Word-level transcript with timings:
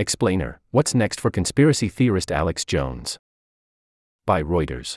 Explainer 0.00 0.62
What's 0.70 0.94
next 0.94 1.20
for 1.20 1.30
conspiracy 1.30 1.90
theorist 1.90 2.32
Alex 2.32 2.64
Jones? 2.64 3.18
By 4.24 4.42
Reuters. 4.42 4.96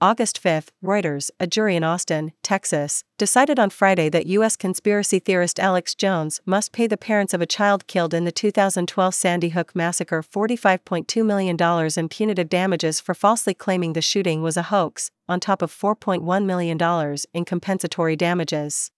August 0.00 0.38
5, 0.38 0.70
Reuters, 0.84 1.32
a 1.40 1.48
jury 1.48 1.74
in 1.74 1.82
Austin, 1.82 2.30
Texas, 2.40 3.02
decided 3.18 3.58
on 3.58 3.70
Friday 3.70 4.08
that 4.08 4.26
U.S. 4.26 4.54
conspiracy 4.54 5.18
theorist 5.18 5.58
Alex 5.58 5.96
Jones 5.96 6.40
must 6.46 6.70
pay 6.70 6.86
the 6.86 6.96
parents 6.96 7.34
of 7.34 7.40
a 7.40 7.46
child 7.46 7.88
killed 7.88 8.14
in 8.14 8.24
the 8.24 8.30
2012 8.30 9.12
Sandy 9.12 9.48
Hook 9.48 9.74
massacre 9.74 10.22
$45.2 10.22 11.26
million 11.26 11.56
in 11.96 12.08
punitive 12.08 12.48
damages 12.48 13.00
for 13.00 13.14
falsely 13.14 13.52
claiming 13.52 13.94
the 13.94 14.00
shooting 14.00 14.42
was 14.42 14.56
a 14.56 14.70
hoax, 14.70 15.10
on 15.28 15.40
top 15.40 15.60
of 15.60 15.72
$4.1 15.72 16.44
million 16.44 17.16
in 17.34 17.44
compensatory 17.44 18.14
damages. 18.14 18.92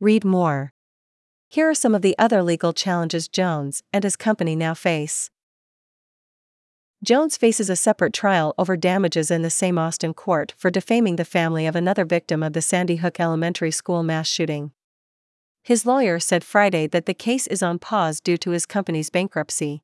Read 0.00 0.24
more. 0.24 0.72
Here 1.52 1.68
are 1.68 1.74
some 1.74 1.94
of 1.94 2.00
the 2.00 2.16
other 2.18 2.42
legal 2.42 2.72
challenges 2.72 3.28
Jones 3.28 3.82
and 3.92 4.04
his 4.04 4.16
company 4.16 4.56
now 4.56 4.72
face. 4.72 5.28
Jones 7.04 7.36
faces 7.36 7.68
a 7.68 7.76
separate 7.76 8.14
trial 8.14 8.54
over 8.56 8.74
damages 8.74 9.30
in 9.30 9.42
the 9.42 9.50
same 9.50 9.76
Austin 9.76 10.14
court 10.14 10.54
for 10.56 10.70
defaming 10.70 11.16
the 11.16 11.26
family 11.26 11.66
of 11.66 11.76
another 11.76 12.06
victim 12.06 12.42
of 12.42 12.54
the 12.54 12.62
Sandy 12.62 12.96
Hook 12.96 13.20
Elementary 13.20 13.70
School 13.70 14.02
mass 14.02 14.28
shooting. 14.28 14.72
His 15.62 15.84
lawyer 15.84 16.18
said 16.18 16.42
Friday 16.42 16.86
that 16.86 17.04
the 17.04 17.12
case 17.12 17.46
is 17.46 17.62
on 17.62 17.78
pause 17.78 18.18
due 18.18 18.38
to 18.38 18.52
his 18.52 18.64
company's 18.64 19.10
bankruptcy. 19.10 19.82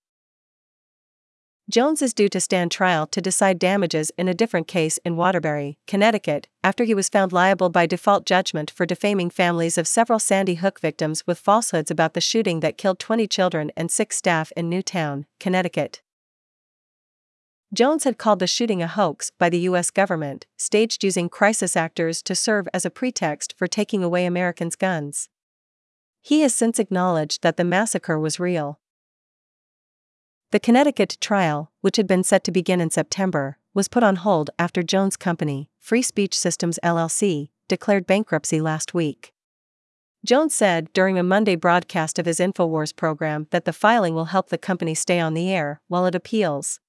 Jones 1.71 2.01
is 2.01 2.15
due 2.15 2.31
to 2.31 2.41
stand 2.41 2.73
trial 2.73 3.07
to 3.09 3.21
decide 3.21 3.59
damages 3.59 4.11
in 4.17 4.27
a 4.27 4.33
different 4.33 4.67
case 4.67 4.99
in 5.05 5.17
Waterbury, 5.17 5.77
Connecticut, 5.87 6.49
after 6.65 6.85
he 6.85 6.95
was 6.95 7.11
found 7.11 7.31
liable 7.31 7.69
by 7.69 7.85
default 7.85 8.25
judgment 8.25 8.71
for 8.71 8.87
defaming 8.87 9.29
families 9.29 9.77
of 9.77 9.87
several 9.87 10.19
Sandy 10.19 10.55
Hook 10.55 10.81
victims 10.81 11.27
with 11.27 11.39
falsehoods 11.39 11.91
about 11.91 12.15
the 12.15 12.23
shooting 12.23 12.61
that 12.61 12.79
killed 12.79 12.99
20 12.99 13.27
children 13.27 13.71
and 13.77 13.91
six 13.91 14.17
staff 14.17 14.51
in 14.57 14.71
Newtown, 14.71 15.27
Connecticut. 15.39 16.01
Jones 17.75 18.05
had 18.05 18.17
called 18.17 18.39
the 18.39 18.47
shooting 18.47 18.81
a 18.81 18.87
hoax 18.87 19.31
by 19.39 19.51
the 19.51 19.61
U.S. 19.61 19.91
government, 19.91 20.47
staged 20.57 21.05
using 21.05 21.29
crisis 21.29 21.77
actors 21.77 22.23
to 22.23 22.35
serve 22.35 22.67
as 22.73 22.87
a 22.87 22.91
pretext 22.91 23.55
for 23.59 23.67
taking 23.67 24.03
away 24.03 24.25
Americans' 24.25 24.75
guns. 24.75 25.29
He 26.23 26.41
has 26.41 26.55
since 26.55 26.79
acknowledged 26.79 27.43
that 27.43 27.59
the 27.59 27.65
massacre 27.65 28.19
was 28.19 28.41
real. 28.41 28.81
The 30.51 30.61
Connecticut 30.61 31.19
trial, 31.21 31.73
which 31.83 31.99
had 31.99 32.07
been 32.07 32.25
set 32.25 32.43
to 32.45 32.51
begin 32.51 32.81
in 32.81 32.89
September, 32.89 33.59
was 33.75 33.87
put 33.87 34.03
on 34.03 34.17
hold 34.17 34.49
after 34.59 34.83
Jones' 34.83 35.15
company, 35.15 35.69
Free 35.79 36.01
Speech 36.01 36.39
Systems 36.39 36.79
LLC, 36.83 37.51
declared 37.69 38.07
bankruptcy 38.07 38.59
last 38.59 38.95
week. 38.95 39.35
Jones 40.25 40.55
said 40.55 40.91
during 40.95 41.19
a 41.19 41.23
Monday 41.23 41.55
broadcast 41.55 42.19
of 42.19 42.25
his 42.25 42.39
InfoWars 42.39 42.97
program 42.97 43.47
that 43.51 43.67
the 43.67 43.75
filing 43.75 44.15
will 44.15 44.27
help 44.27 44.49
the 44.49 44.57
company 44.57 44.95
stay 44.95 45.21
on 45.21 45.35
the 45.35 45.51
air 45.51 45.83
while 45.87 46.07
it 46.07 46.15
appeals. 46.15 46.81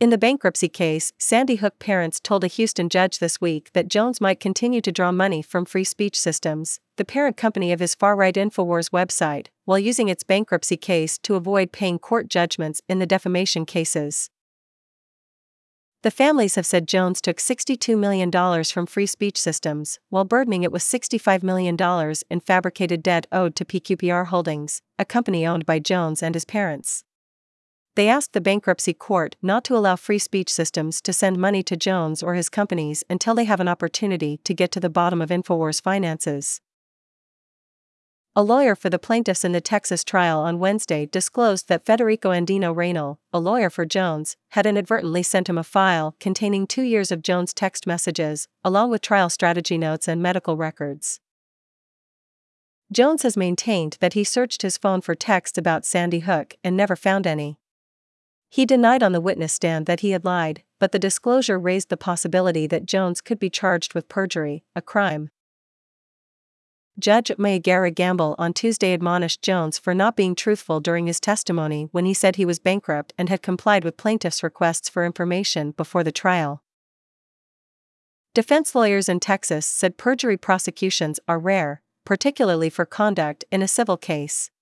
In 0.00 0.10
the 0.10 0.18
bankruptcy 0.18 0.68
case, 0.68 1.12
Sandy 1.18 1.54
Hook 1.56 1.78
parents 1.78 2.18
told 2.18 2.42
a 2.42 2.48
Houston 2.48 2.88
judge 2.88 3.20
this 3.20 3.40
week 3.40 3.70
that 3.74 3.86
Jones 3.86 4.20
might 4.20 4.40
continue 4.40 4.80
to 4.80 4.90
draw 4.90 5.12
money 5.12 5.40
from 5.40 5.64
Free 5.64 5.84
Speech 5.84 6.18
Systems, 6.20 6.80
the 6.96 7.04
parent 7.04 7.36
company 7.36 7.70
of 7.70 7.78
his 7.78 7.94
far 7.94 8.16
right 8.16 8.34
InfoWars 8.34 8.90
website, 8.90 9.46
while 9.66 9.78
using 9.78 10.08
its 10.08 10.24
bankruptcy 10.24 10.76
case 10.76 11.16
to 11.18 11.36
avoid 11.36 11.70
paying 11.70 12.00
court 12.00 12.28
judgments 12.28 12.82
in 12.88 12.98
the 12.98 13.06
defamation 13.06 13.64
cases. 13.64 14.30
The 16.02 16.10
families 16.10 16.56
have 16.56 16.66
said 16.66 16.88
Jones 16.88 17.20
took 17.20 17.36
$62 17.36 17.96
million 17.96 18.32
from 18.64 18.86
Free 18.86 19.06
Speech 19.06 19.40
Systems, 19.40 20.00
while 20.10 20.24
burdening 20.24 20.64
it 20.64 20.72
with 20.72 20.82
$65 20.82 21.44
million 21.44 21.76
in 22.28 22.40
fabricated 22.40 23.00
debt 23.00 23.28
owed 23.30 23.54
to 23.54 23.64
PQPR 23.64 24.26
Holdings, 24.26 24.82
a 24.98 25.04
company 25.04 25.46
owned 25.46 25.64
by 25.64 25.78
Jones 25.78 26.20
and 26.20 26.34
his 26.34 26.44
parents 26.44 27.04
they 27.96 28.08
asked 28.08 28.32
the 28.32 28.40
bankruptcy 28.40 28.92
court 28.92 29.36
not 29.40 29.64
to 29.64 29.76
allow 29.76 29.96
free 29.96 30.18
speech 30.18 30.52
systems 30.52 31.00
to 31.00 31.12
send 31.12 31.38
money 31.38 31.62
to 31.62 31.76
Jones 31.76 32.22
or 32.22 32.34
his 32.34 32.48
companies 32.48 33.04
until 33.08 33.34
they 33.34 33.44
have 33.44 33.60
an 33.60 33.68
opportunity 33.68 34.40
to 34.44 34.54
get 34.54 34.72
to 34.72 34.80
the 34.80 34.90
bottom 34.90 35.22
of 35.22 35.30
InfoWars 35.30 35.80
finances. 35.80 36.60
A 38.36 38.42
lawyer 38.42 38.74
for 38.74 38.90
the 38.90 38.98
plaintiffs 38.98 39.44
in 39.44 39.52
the 39.52 39.60
Texas 39.60 40.02
trial 40.02 40.40
on 40.40 40.58
Wednesday 40.58 41.06
disclosed 41.06 41.68
that 41.68 41.86
Federico 41.86 42.30
Andino 42.30 42.74
Reynal, 42.74 43.20
a 43.32 43.38
lawyer 43.38 43.70
for 43.70 43.86
Jones, 43.86 44.36
had 44.50 44.66
inadvertently 44.66 45.22
sent 45.22 45.48
him 45.48 45.56
a 45.56 45.62
file 45.62 46.16
containing 46.18 46.66
two 46.66 46.82
years 46.82 47.12
of 47.12 47.22
Jones' 47.22 47.54
text 47.54 47.86
messages, 47.86 48.48
along 48.64 48.90
with 48.90 49.02
trial 49.02 49.30
strategy 49.30 49.78
notes 49.78 50.08
and 50.08 50.20
medical 50.20 50.56
records. 50.56 51.20
Jones 52.90 53.22
has 53.22 53.36
maintained 53.36 53.98
that 54.00 54.14
he 54.14 54.24
searched 54.24 54.62
his 54.62 54.78
phone 54.78 55.00
for 55.00 55.14
texts 55.14 55.56
about 55.56 55.86
Sandy 55.86 56.20
Hook 56.20 56.56
and 56.64 56.76
never 56.76 56.96
found 56.96 57.28
any. 57.28 57.60
He 58.54 58.66
denied 58.66 59.02
on 59.02 59.10
the 59.10 59.20
witness 59.20 59.52
stand 59.52 59.86
that 59.86 59.98
he 59.98 60.12
had 60.12 60.24
lied, 60.24 60.62
but 60.78 60.92
the 60.92 60.98
disclosure 61.00 61.58
raised 61.58 61.88
the 61.88 61.96
possibility 61.96 62.68
that 62.68 62.86
Jones 62.86 63.20
could 63.20 63.40
be 63.40 63.50
charged 63.50 63.94
with 63.94 64.08
perjury, 64.08 64.62
a 64.76 64.80
crime. 64.80 65.30
Judge 66.96 67.32
Maya 67.36 67.58
Guerra 67.58 67.90
Gamble 67.90 68.36
on 68.38 68.52
Tuesday 68.52 68.92
admonished 68.92 69.42
Jones 69.42 69.76
for 69.76 69.92
not 69.92 70.14
being 70.14 70.36
truthful 70.36 70.78
during 70.78 71.08
his 71.08 71.18
testimony 71.18 71.88
when 71.90 72.04
he 72.04 72.14
said 72.14 72.36
he 72.36 72.44
was 72.44 72.60
bankrupt 72.60 73.12
and 73.18 73.28
had 73.28 73.42
complied 73.42 73.82
with 73.82 73.96
plaintiffs' 73.96 74.44
requests 74.44 74.88
for 74.88 75.04
information 75.04 75.72
before 75.72 76.04
the 76.04 76.12
trial. 76.12 76.62
Defense 78.34 78.72
lawyers 78.72 79.08
in 79.08 79.18
Texas 79.18 79.66
said 79.66 79.98
perjury 79.98 80.36
prosecutions 80.36 81.18
are 81.26 81.40
rare, 81.40 81.82
particularly 82.04 82.70
for 82.70 82.84
conduct 82.84 83.44
in 83.50 83.62
a 83.62 83.66
civil 83.66 83.96
case. 83.96 84.52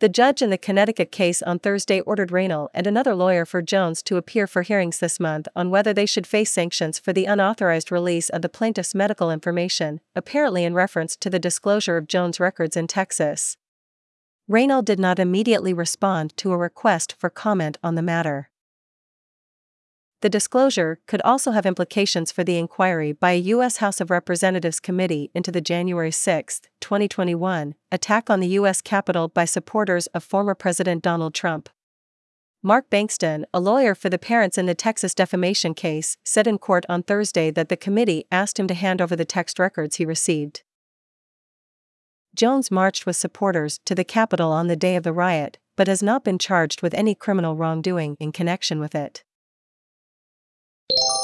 The 0.00 0.08
judge 0.08 0.40
in 0.40 0.48
the 0.48 0.56
Connecticut 0.56 1.12
case 1.12 1.42
on 1.42 1.58
Thursday 1.58 2.00
ordered 2.00 2.32
Reynal 2.32 2.70
and 2.72 2.86
another 2.86 3.14
lawyer 3.14 3.44
for 3.44 3.60
Jones 3.60 4.02
to 4.04 4.16
appear 4.16 4.46
for 4.46 4.62
hearings 4.62 4.98
this 4.98 5.20
month 5.20 5.46
on 5.54 5.68
whether 5.68 5.92
they 5.92 6.06
should 6.06 6.26
face 6.26 6.50
sanctions 6.50 6.98
for 6.98 7.12
the 7.12 7.26
unauthorized 7.26 7.92
release 7.92 8.30
of 8.30 8.40
the 8.40 8.48
plaintiff's 8.48 8.94
medical 8.94 9.30
information, 9.30 10.00
apparently 10.16 10.64
in 10.64 10.72
reference 10.72 11.16
to 11.16 11.28
the 11.28 11.38
disclosure 11.38 11.98
of 11.98 12.08
Jones' 12.08 12.40
records 12.40 12.78
in 12.78 12.86
Texas. 12.86 13.58
Reynal 14.48 14.80
did 14.80 14.98
not 14.98 15.18
immediately 15.18 15.74
respond 15.74 16.34
to 16.38 16.52
a 16.52 16.56
request 16.56 17.14
for 17.18 17.28
comment 17.28 17.76
on 17.84 17.94
the 17.94 18.00
matter. 18.00 18.49
The 20.22 20.28
disclosure 20.28 21.00
could 21.06 21.22
also 21.22 21.52
have 21.52 21.64
implications 21.64 22.30
for 22.30 22.44
the 22.44 22.58
inquiry 22.58 23.12
by 23.12 23.32
a 23.32 23.38
U.S. 23.54 23.78
House 23.78 24.02
of 24.02 24.10
Representatives 24.10 24.78
committee 24.78 25.30
into 25.34 25.50
the 25.50 25.62
January 25.62 26.10
6, 26.10 26.60
2021, 26.80 27.74
attack 27.90 28.28
on 28.28 28.40
the 28.40 28.48
U.S. 28.48 28.82
Capitol 28.82 29.28
by 29.28 29.46
supporters 29.46 30.08
of 30.08 30.22
former 30.22 30.54
President 30.54 31.02
Donald 31.02 31.32
Trump. 31.32 31.70
Mark 32.62 32.90
Bankston, 32.90 33.44
a 33.54 33.60
lawyer 33.60 33.94
for 33.94 34.10
the 34.10 34.18
parents 34.18 34.58
in 34.58 34.66
the 34.66 34.74
Texas 34.74 35.14
defamation 35.14 35.72
case, 35.72 36.18
said 36.22 36.46
in 36.46 36.58
court 36.58 36.84
on 36.86 37.02
Thursday 37.02 37.50
that 37.50 37.70
the 37.70 37.76
committee 37.76 38.26
asked 38.30 38.58
him 38.58 38.66
to 38.66 38.74
hand 38.74 39.00
over 39.00 39.16
the 39.16 39.24
text 39.24 39.58
records 39.58 39.96
he 39.96 40.04
received. 40.04 40.62
Jones 42.34 42.70
marched 42.70 43.06
with 43.06 43.16
supporters 43.16 43.80
to 43.86 43.94
the 43.94 44.04
Capitol 44.04 44.52
on 44.52 44.66
the 44.66 44.76
day 44.76 44.96
of 44.96 45.02
the 45.02 45.14
riot, 45.14 45.56
but 45.76 45.88
has 45.88 46.02
not 46.02 46.24
been 46.24 46.38
charged 46.38 46.82
with 46.82 46.92
any 46.92 47.14
criminal 47.14 47.56
wrongdoing 47.56 48.18
in 48.20 48.32
connection 48.32 48.78
with 48.78 48.94
it 48.94 49.24
you 50.90 51.19